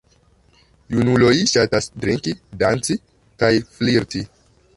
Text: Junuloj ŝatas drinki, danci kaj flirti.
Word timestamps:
Junuloj 0.95 1.33
ŝatas 1.51 1.89
drinki, 2.05 2.33
danci 2.65 2.99
kaj 3.45 3.53
flirti. 3.79 4.25